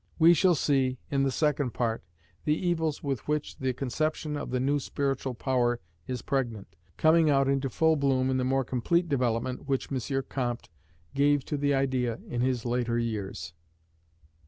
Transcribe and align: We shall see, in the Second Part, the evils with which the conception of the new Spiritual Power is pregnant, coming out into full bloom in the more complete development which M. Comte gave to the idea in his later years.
We 0.17 0.33
shall 0.33 0.55
see, 0.55 0.97
in 1.11 1.21
the 1.21 1.29
Second 1.29 1.75
Part, 1.75 2.03
the 2.45 2.55
evils 2.57 3.03
with 3.03 3.27
which 3.27 3.59
the 3.59 3.71
conception 3.71 4.35
of 4.35 4.49
the 4.49 4.59
new 4.59 4.79
Spiritual 4.79 5.35
Power 5.35 5.79
is 6.07 6.23
pregnant, 6.23 6.75
coming 6.97 7.29
out 7.29 7.47
into 7.47 7.69
full 7.69 7.95
bloom 7.95 8.31
in 8.31 8.37
the 8.37 8.43
more 8.43 8.63
complete 8.65 9.07
development 9.07 9.67
which 9.69 9.91
M. 9.91 10.23
Comte 10.27 10.69
gave 11.13 11.45
to 11.45 11.55
the 11.55 11.75
idea 11.75 12.19
in 12.27 12.41
his 12.41 12.65
later 12.65 12.97
years. 12.97 13.53